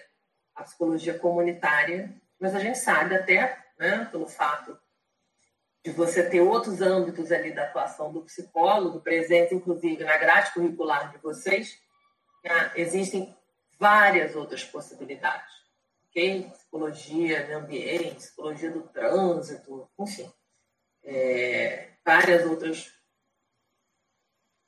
[0.54, 4.78] a psicologia comunitária, mas a gente sabe até, né, pelo fato
[5.84, 11.10] de você ter outros âmbitos ali da atuação do psicólogo, presente inclusive na grade curricular
[11.10, 11.78] de vocês,
[12.44, 13.34] né, existem
[13.78, 15.60] várias outras possibilidades?
[16.52, 20.30] Psicologia do ambiente, psicologia do trânsito, enfim,
[21.04, 22.92] é, várias outras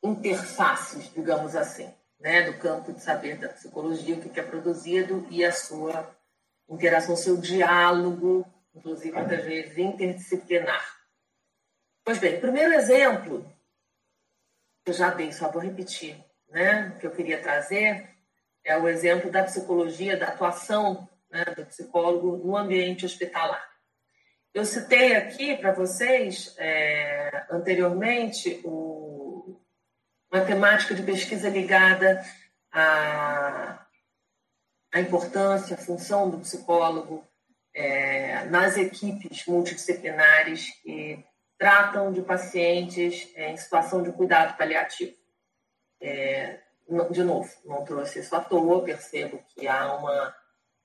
[0.03, 5.45] interfaces, digamos assim, né, do campo de saber da psicologia, o que é produzido e
[5.45, 6.15] a sua
[6.69, 10.85] interação, seu diálogo, inclusive muitas vezes interdisciplinar.
[12.05, 13.47] Pois bem, primeiro exemplo,
[14.87, 16.17] eu já dei, só vou repetir,
[16.49, 18.13] né, que eu queria trazer
[18.65, 23.63] é o exemplo da psicologia, da atuação né, do psicólogo no ambiente hospitalar.
[24.55, 29.02] Eu citei aqui para vocês é, anteriormente o
[30.33, 32.25] uma temática de pesquisa ligada
[32.73, 33.85] à,
[34.91, 37.23] à importância, à função do psicólogo
[37.75, 41.23] é, nas equipes multidisciplinares que
[41.59, 45.15] tratam de pacientes é, em situação de cuidado paliativo.
[46.01, 46.61] É,
[47.11, 50.35] de novo, não trouxe isso à toa, percebo que há uma,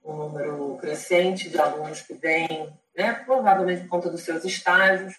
[0.03, 5.15] um número crescente de alunos que vêm, né, provavelmente por conta dos seus estágios,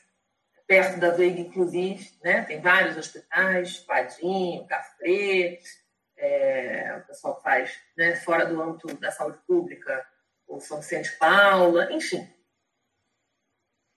[0.68, 2.42] perto da Veiga, inclusive, né?
[2.42, 5.58] tem vários hospitais, Padinho, Café,
[6.18, 10.06] é, o pessoal faz né, fora do âmbito da saúde pública,
[10.46, 12.28] o São Vicente Paula, enfim.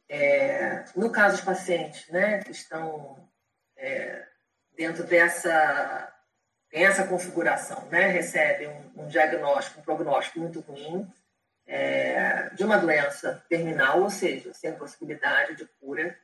[0.08, 3.30] É, no caso dos pacientes né, que estão
[3.76, 4.26] é,
[4.74, 6.14] dentro dessa,
[6.72, 11.06] essa configuração, né, recebem um, um, diagnóstico, um prognóstico muito ruim
[11.66, 16.18] é, de uma doença terminal, ou seja, sem possibilidade de cura,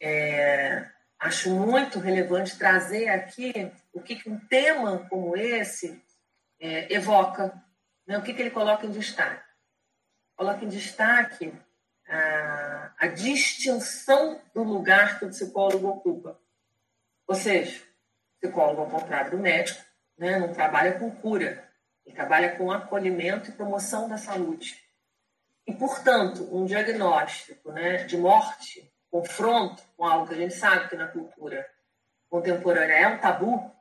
[0.00, 0.86] é,
[1.18, 6.02] acho muito relevante trazer aqui o que, que um tema como esse
[6.60, 7.52] é, evoca,
[8.06, 8.18] né?
[8.18, 9.44] o que, que ele coloca em destaque.
[10.36, 11.52] Coloca em destaque
[12.08, 16.38] a, a distinção do lugar que o psicólogo ocupa.
[17.26, 17.82] Ou seja,
[18.36, 19.84] o psicólogo, ao contrário do médico,
[20.16, 21.68] né, não trabalha com cura,
[22.04, 24.82] ele trabalha com acolhimento e promoção da saúde.
[25.66, 30.96] E, portanto, um diagnóstico né, de morte, confronto com algo que a gente sabe que
[30.96, 31.68] na cultura
[32.28, 33.74] contemporânea é um tabu,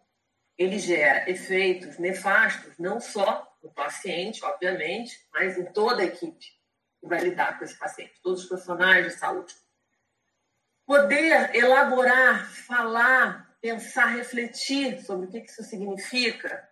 [0.57, 6.45] ele gera efeitos nefastos, não só no paciente, obviamente, mas em toda a equipe
[6.99, 9.53] que vai lidar com esse paciente, todos os profissionais de saúde.
[10.85, 16.67] Poder elaborar, falar, pensar, refletir sobre o que isso significa,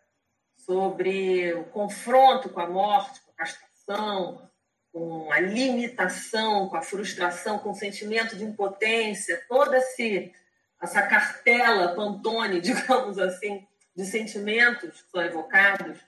[0.56, 4.50] sobre o confronto com a morte, com a castração,
[4.96, 10.34] com a limitação, com a frustração, com o sentimento de impotência, toda esse,
[10.82, 16.00] essa cartela Pantone, digamos assim, de sentimentos que são evocados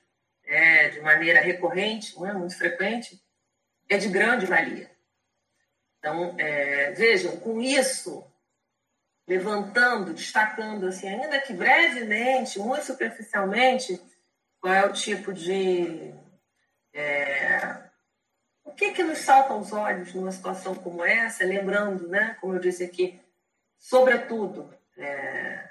[0.45, 3.21] é, de maneira recorrente, não é muito frequente,
[3.89, 4.89] é de grande valia.
[5.99, 8.25] Então, é, vejam, com isso,
[9.27, 14.01] levantando, destacando, assim, ainda que brevemente, muito superficialmente,
[14.61, 16.13] qual é o tipo de.
[16.93, 17.86] É,
[18.77, 22.83] que, que nos salta aos olhos numa situação como essa, lembrando, né, como eu disse
[22.83, 23.19] aqui,
[23.79, 25.67] sobretudo, é,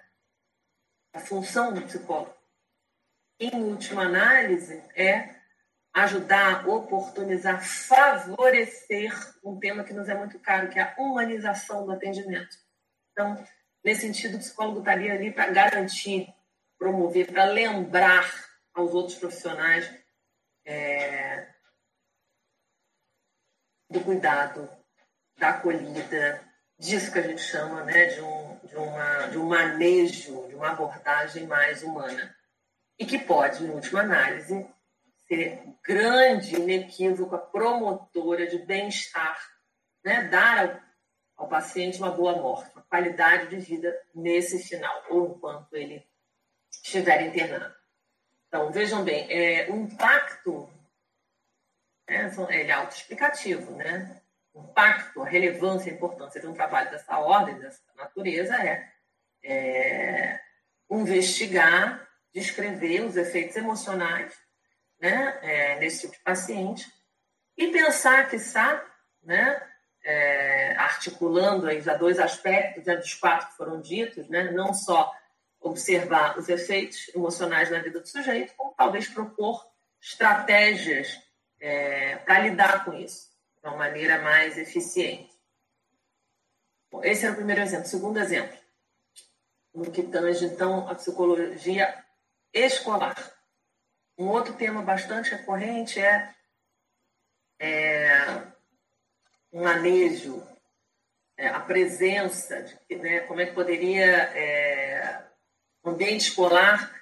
[1.14, 2.34] a função do psicólogo,
[3.38, 5.36] em última análise, é
[5.92, 11.92] ajudar, oportunizar, favorecer um tema que nos é muito caro, que é a humanização do
[11.92, 12.56] atendimento.
[13.12, 13.42] Então,
[13.84, 16.28] nesse sentido, o psicólogo estaria ali para garantir,
[16.76, 18.28] promover, para lembrar
[18.74, 19.90] aos outros profissionais
[20.64, 21.55] é,
[23.88, 24.68] do cuidado,
[25.38, 26.42] da acolhida,
[26.78, 30.70] disso que a gente chama né, de, um, de, uma, de um manejo, de uma
[30.70, 32.34] abordagem mais humana.
[32.98, 34.66] E que pode, em última análise,
[35.26, 39.38] ser grande, inequívoca, promotora de bem-estar,
[40.04, 40.24] né?
[40.28, 40.64] dar
[41.36, 46.06] ao, ao, paciente uma boa morte, uma qualidade de vida nesse final, ou enquanto ele
[46.70, 47.74] estiver internado.
[48.48, 50.70] Então, vejam bem, é, o impacto
[52.08, 54.20] né, ele é autoexplicativo, né?
[54.54, 58.90] O impacto, a relevância, a importância de um trabalho dessa ordem, dessa natureza é,
[59.42, 60.40] é
[60.90, 64.32] investigar, descrever os efeitos emocionais
[65.00, 66.90] né, é, nesse tipo de paciente
[67.56, 68.82] e pensar, sabe,
[69.22, 69.62] né,
[70.04, 75.12] é, articulando aí já dois aspectos né, dos quatro que foram ditos, né, não só
[75.60, 79.66] observar os efeitos emocionais na vida do sujeito, como talvez propor
[80.00, 81.20] estratégias
[81.66, 83.28] é, para lidar com isso
[83.60, 85.34] de uma maneira mais eficiente.
[86.88, 87.88] Bom, esse era o primeiro exemplo.
[87.88, 88.56] Segundo exemplo,
[89.74, 92.04] no que tange, então, a psicologia
[92.52, 93.16] escolar.
[94.16, 96.32] Um outro tema bastante recorrente é,
[97.58, 98.42] é
[99.52, 100.46] um manejo,
[101.36, 105.24] é, a presença, de, né, como é que poderia é,
[105.82, 106.94] o ambiente escolar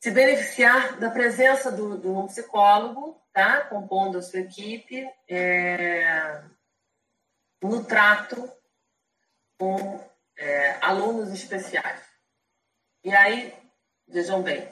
[0.00, 6.42] se beneficiar da presença do, de um psicólogo, tá, compondo a sua equipe, é,
[7.62, 8.50] no trato
[9.58, 10.00] com
[10.36, 12.00] é, alunos especiais.
[13.04, 13.54] E aí,
[14.08, 14.68] vejam bem,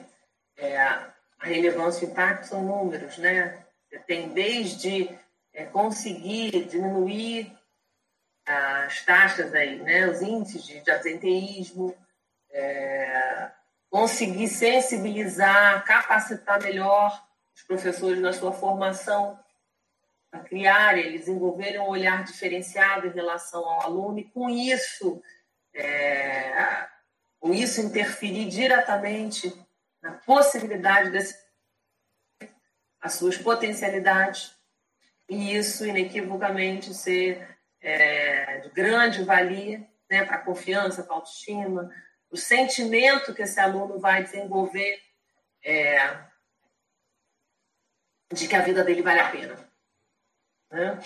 [0.57, 3.65] é, a relevância e o impacto são números, né?
[4.05, 5.17] Tem desde
[5.53, 7.57] é, conseguir diminuir
[8.45, 10.07] as taxas aí, né?
[10.07, 11.95] Os índices de, de absenteísmo,
[12.51, 13.51] é,
[13.89, 17.28] conseguir sensibilizar, capacitar melhor
[17.59, 19.37] os professores na sua formação,
[20.31, 25.21] a criar, eles desenvolverem um olhar diferenciado em relação ao aluno e com isso,
[25.73, 26.87] é,
[27.39, 29.53] com isso interferir diretamente
[30.01, 31.35] na possibilidade desse
[33.01, 34.53] as suas potencialidades
[35.29, 41.89] e isso inequivocamente ser é, de grande valia né, para a confiança, para a autoestima,
[42.29, 45.01] o sentimento que esse aluno vai desenvolver
[45.63, 46.28] é,
[48.31, 49.69] de que a vida dele vale a pena.
[50.71, 50.99] Né?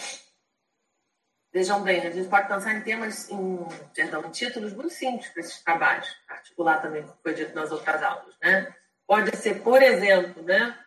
[1.52, 3.60] Vejam bem, a gente pode pensar em temas, em,
[3.94, 7.72] perdão, em títulos muito simples para esses trabalhos, articular também o que foi dito nas
[7.72, 8.36] outras aulas.
[8.42, 8.76] Né?
[9.06, 10.78] Pode ser, por exemplo, né,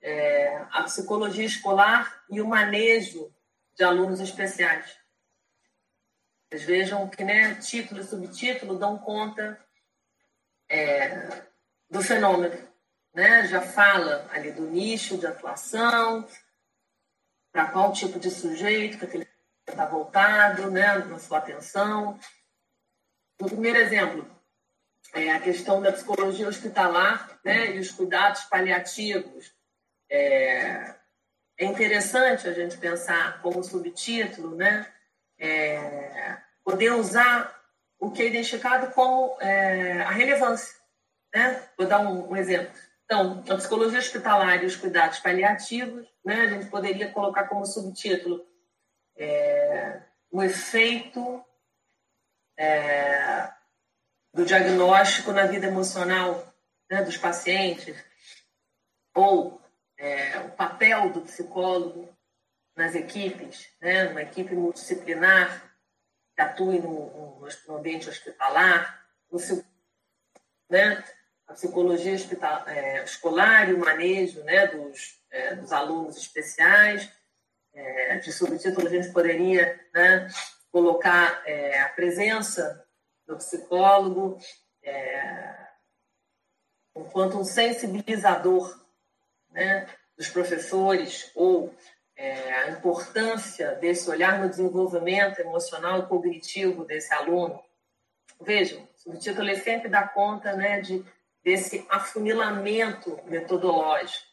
[0.00, 3.30] é, a psicologia escolar e o manejo
[3.74, 4.96] de alunos especiais.
[6.48, 9.60] Vocês vejam que né, título e subtítulo dão conta
[10.68, 11.42] é,
[11.90, 12.65] do fenômeno.
[13.16, 13.46] Né?
[13.46, 16.28] Já fala ali do nicho de atuação,
[17.50, 19.26] para qual tipo de sujeito que aquele
[19.66, 22.20] está voltado, né, na sua atenção.
[23.40, 24.30] No primeiro exemplo,
[25.14, 29.52] é a questão da psicologia hospitalar né, e os cuidados paliativos.
[30.10, 30.94] É,
[31.58, 34.86] é interessante a gente pensar como subtítulo, né?
[35.38, 37.58] É, poder usar
[37.98, 40.76] o que é identificado como é, a relevância.
[41.34, 41.62] Né?
[41.76, 42.85] Vou dar um, um, exemplo.
[43.06, 46.42] Então, a psicologia hospitalar e os cuidados paliativos, né?
[46.42, 48.44] a gente poderia colocar como subtítulo
[49.16, 51.42] é, o efeito
[52.58, 53.48] é,
[54.34, 56.52] do diagnóstico na vida emocional
[56.90, 57.96] né, dos pacientes,
[59.14, 59.60] ou
[59.96, 62.14] é, o papel do psicólogo
[62.74, 65.62] nas equipes, né, uma equipe multidisciplinar
[66.34, 69.38] que atue no, no ambiente hospitalar, no,
[70.68, 71.02] né,
[71.46, 77.10] a psicologia hospital, é, escolar e o manejo né, dos, é, dos alunos especiais.
[77.72, 80.26] É, de subtítulo, a gente poderia né,
[80.72, 82.86] colocar é, a presença
[83.26, 84.38] do psicólogo
[84.82, 85.66] é,
[86.96, 88.82] enquanto um sensibilizador
[89.50, 89.86] né,
[90.16, 91.74] dos professores ou
[92.16, 97.62] é, a importância desse olhar no desenvolvimento emocional e cognitivo desse aluno.
[98.40, 101.04] Vejam, o subtítulo ele sempre dá conta né, de,
[101.46, 104.26] desse afunilamento metodológico.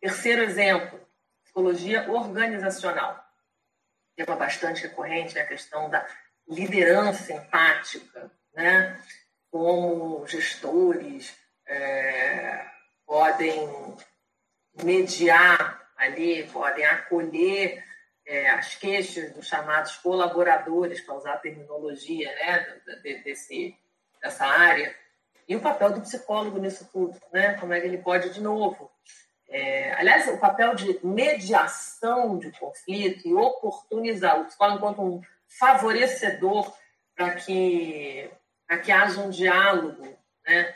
[0.00, 0.98] Terceiro exemplo,
[1.44, 3.22] psicologia organizacional.
[4.16, 6.06] Tema bastante recorrente é a questão da
[6.48, 8.98] liderança empática, né?
[9.50, 11.36] como gestores
[11.66, 12.64] é,
[13.04, 13.94] podem
[14.82, 17.84] mediar ali, podem acolher
[18.24, 22.80] é, as queixas dos chamados colaboradores, para usar a terminologia né,
[23.22, 23.76] desse,
[24.22, 24.96] dessa área,
[25.48, 27.54] e o papel do psicólogo nisso tudo, né?
[27.54, 28.90] como é que ele pode, de novo,
[29.48, 36.74] é, aliás, o papel de mediação de conflito e oportunizar o psicólogo enquanto um favorecedor
[37.14, 38.28] para que,
[38.84, 40.02] que haja um diálogo,
[40.46, 40.74] né?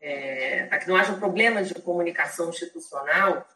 [0.00, 3.46] É, para que não haja problemas de comunicação institucional,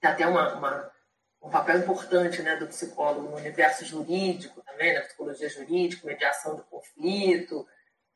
[0.00, 0.90] tem até uma, uma,
[1.42, 6.62] um papel importante né, do psicólogo no universo jurídico também, na psicologia jurídica, mediação do
[6.62, 7.66] conflito,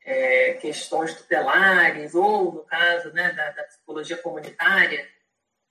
[0.05, 5.05] é, questões tutelares, ou, no caso né, da, da psicologia comunitária,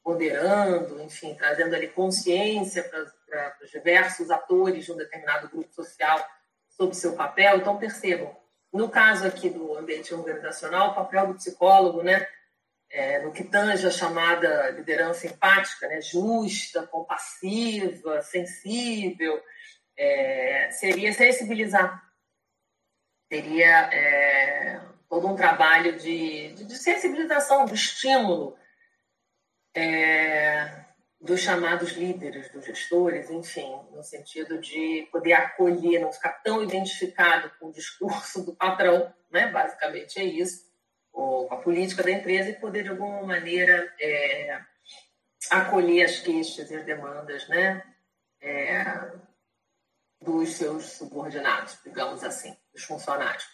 [0.03, 6.22] ponderando, enfim, trazendo ali consciência para os diversos atores de um determinado grupo social
[6.68, 7.59] sobre seu papel.
[7.59, 8.37] Então, percebam,
[8.72, 12.26] no caso aqui do ambiente organizacional, o papel do psicólogo, né,
[12.91, 19.41] é, no que tange a chamada liderança empática, né, justa, compassiva, sensível,
[19.97, 22.03] é, seria sensibilizar,
[23.29, 28.57] seria é, todo um trabalho de, de, sensibilização, de estímulo
[29.75, 30.85] é,
[31.20, 37.51] dos chamados líderes, dos gestores, enfim, no sentido de poder acolher, não ficar tão identificado
[37.59, 39.49] com o discurso do patrão, né?
[39.49, 40.64] basicamente é isso,
[41.12, 44.61] ou com a política da empresa e poder, de alguma maneira, é,
[45.51, 47.83] acolher as queixas e as demandas né?
[48.41, 48.85] É,
[50.20, 53.45] dos seus subordinados, digamos assim, dos funcionários.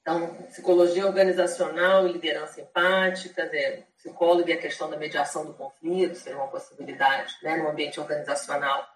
[0.00, 3.84] Então, psicologia organizacional e liderança empática, né?
[3.96, 7.56] psicólogo e a questão da mediação do conflito seria uma possibilidade, né?
[7.56, 8.88] no ambiente organizacional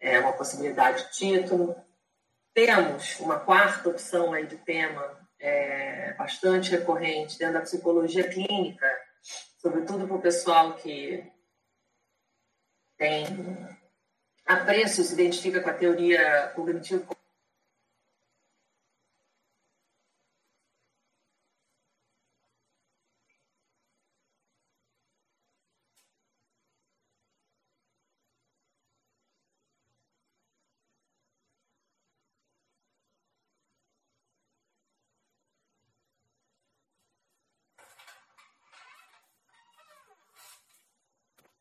[0.00, 1.76] é uma possibilidade de título.
[2.54, 8.86] Temos uma quarta opção aí de tema é, bastante recorrente dentro da psicologia clínica,
[9.58, 11.30] sobretudo para o pessoal que
[12.96, 13.24] tem
[14.46, 17.15] apreço, se identifica com a teoria cognitivo